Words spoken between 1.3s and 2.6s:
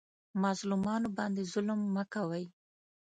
ظلم مه کوئ